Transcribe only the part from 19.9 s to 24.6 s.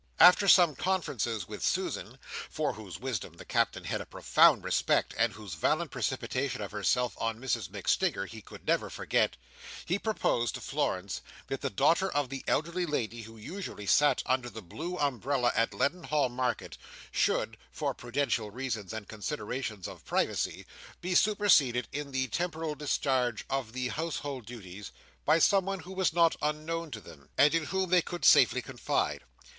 privacy, be superseded in the temporary discharge of the household